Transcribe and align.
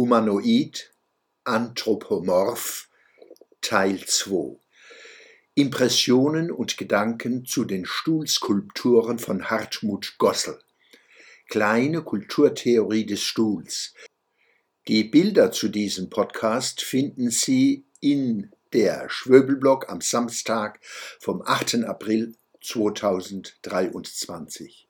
Humanoid, 0.00 0.90
Anthropomorph 1.44 2.88
Teil 3.60 4.00
2 4.06 4.58
Impressionen 5.54 6.50
und 6.50 6.78
Gedanken 6.78 7.44
zu 7.44 7.66
den 7.66 7.84
Stuhlskulpturen 7.84 9.18
von 9.18 9.50
Hartmut 9.50 10.14
Gossel. 10.16 10.58
Kleine 11.50 12.00
Kulturtheorie 12.00 13.04
des 13.04 13.22
Stuhls. 13.22 13.92
Die 14.88 15.04
Bilder 15.04 15.52
zu 15.52 15.68
diesem 15.68 16.08
Podcast 16.08 16.80
finden 16.80 17.30
Sie 17.30 17.84
in 18.00 18.50
der 18.72 19.10
Schwöbelblog 19.10 19.90
am 19.90 20.00
Samstag 20.00 20.80
vom 21.20 21.42
8. 21.42 21.84
April 21.84 22.34
2023 22.62 24.89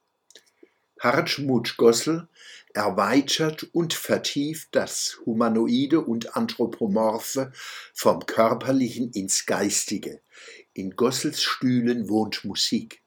Hartmut 1.00 1.78
Gossel 1.78 2.28
erweitert 2.74 3.66
und 3.72 3.94
vertieft 3.94 4.68
das 4.72 5.18
Humanoide 5.24 6.02
und 6.02 6.36
Anthropomorphe 6.36 7.52
vom 7.94 8.26
Körperlichen 8.26 9.10
ins 9.12 9.46
Geistige. 9.46 10.20
In 10.74 10.96
Gossels 10.96 11.42
Stühlen 11.42 12.10
wohnt 12.10 12.44
Musik. 12.44 13.00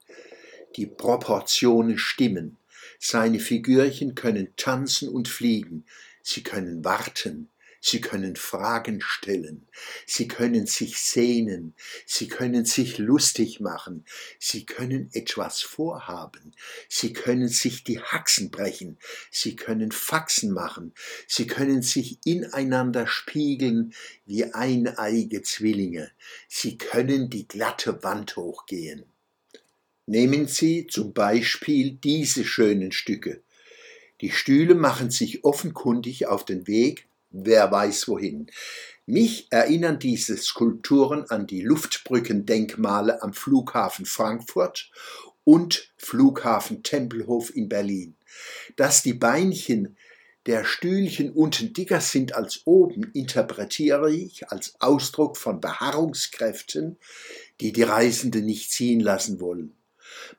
Die 0.75 0.87
Proportionen 0.87 1.99
stimmen. 1.99 2.57
Seine 2.99 3.39
Figürchen 3.39 4.15
können 4.15 4.55
tanzen 4.57 5.07
und 5.07 5.27
fliegen. 5.27 5.85
Sie 6.23 6.41
können 6.41 6.83
warten. 6.83 7.49
Sie 7.85 7.99
können 7.99 8.37
Fragen 8.37 9.01
stellen, 9.01 9.67
Sie 10.07 10.29
können 10.29 10.67
sich 10.67 10.99
sehnen, 10.99 11.73
Sie 12.05 12.29
können 12.29 12.63
sich 12.63 12.97
lustig 12.97 13.59
machen, 13.59 14.05
Sie 14.39 14.65
können 14.65 15.09
etwas 15.11 15.59
vorhaben, 15.59 16.53
Sie 16.87 17.11
können 17.11 17.49
sich 17.49 17.83
die 17.83 17.99
Haxen 17.99 18.51
brechen, 18.51 18.97
Sie 19.31 19.57
können 19.57 19.91
Faxen 19.91 20.53
machen, 20.53 20.93
Sie 21.27 21.45
können 21.45 21.81
sich 21.81 22.19
ineinander 22.23 23.05
spiegeln 23.05 23.93
wie 24.25 24.45
eineige 24.45 25.41
Zwillinge, 25.41 26.09
Sie 26.47 26.77
können 26.77 27.29
die 27.29 27.49
glatte 27.49 28.01
Wand 28.01 28.37
hochgehen. 28.37 29.03
Nehmen 30.05 30.47
Sie 30.47 30.87
zum 30.87 31.11
Beispiel 31.11 31.97
diese 32.01 32.45
schönen 32.45 32.93
Stücke. 32.93 33.41
Die 34.21 34.31
Stühle 34.31 34.73
machen 34.73 35.11
sich 35.11 35.43
offenkundig 35.43 36.27
auf 36.27 36.45
den 36.45 36.65
Weg 36.65 37.07
wer 37.33 37.69
weiß 37.71 38.07
wohin. 38.07 38.47
Mich 39.05 39.47
erinnern 39.51 39.99
diese 39.99 40.37
Skulpturen 40.37 41.25
an 41.29 41.45
die 41.45 41.61
Luftbrückendenkmale 41.61 43.21
am 43.21 43.33
Flughafen 43.33 44.05
Frankfurt 44.05 44.89
und 45.43 45.91
Flughafen 45.97 46.83
Tempelhof 46.83 47.53
in 47.53 47.67
Berlin. 47.67 48.15
Dass 48.77 49.03
die 49.03 49.13
Beinchen 49.13 49.97
der 50.45 50.63
Stühlchen 50.63 51.31
unten 51.31 51.73
dicker 51.73 52.01
sind 52.01 52.35
als 52.35 52.61
oben, 52.65 53.11
interpretiere 53.13 54.11
ich 54.11 54.49
als 54.49 54.75
Ausdruck 54.79 55.37
von 55.37 55.59
Beharrungskräften, 55.59 56.97
die 57.61 57.71
die 57.71 57.83
Reisenden 57.83 58.45
nicht 58.45 58.71
ziehen 58.71 58.99
lassen 58.99 59.39
wollen. 59.39 59.73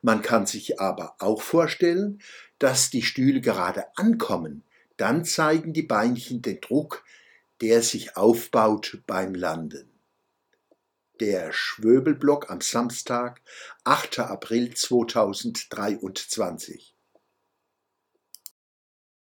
Man 0.01 0.21
kann 0.21 0.45
sich 0.45 0.79
aber 0.79 1.15
auch 1.19 1.41
vorstellen, 1.41 2.19
dass 2.59 2.89
die 2.89 3.01
Stühle 3.01 3.41
gerade 3.41 3.85
ankommen, 3.95 4.63
dann 4.97 5.23
zeigen 5.25 5.73
die 5.73 5.83
Beinchen 5.83 6.41
den 6.41 6.61
Druck, 6.61 7.03
der 7.61 7.81
sich 7.81 8.17
aufbaut 8.17 9.01
beim 9.07 9.35
Landen. 9.35 9.91
Der 11.19 11.51
Schwöbelblock 11.53 12.49
am 12.49 12.61
Samstag, 12.61 13.41
8. 13.85 14.19
April 14.19 14.73
2023. 14.73 16.94